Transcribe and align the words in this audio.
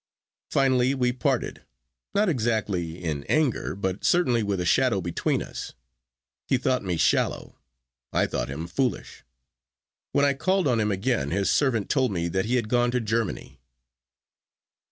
Finally 0.49 0.95
we 0.95 1.13
parted, 1.13 1.61
not 2.15 2.27
exactly 2.27 2.97
in 3.03 3.23
anger, 3.25 3.75
but 3.75 4.03
certainly 4.03 4.41
with 4.41 4.59
a 4.59 4.65
shadow 4.65 4.99
between 4.99 5.43
us. 5.43 5.73
He 6.47 6.57
thought 6.57 6.83
me 6.83 6.97
shallow, 6.97 7.59
I 8.11 8.25
thought 8.25 8.49
him 8.49 8.65
foolish. 8.65 9.23
When 10.11 10.25
I 10.25 10.33
called 10.33 10.67
on 10.67 10.79
him 10.79 10.91
again 10.91 11.29
his 11.29 11.51
servant 11.51 11.87
told 11.87 12.11
me 12.11 12.29
that 12.29 12.45
he 12.45 12.55
had 12.55 12.67
gone 12.67 12.89
to 12.89 12.99
Germany. 12.99 13.59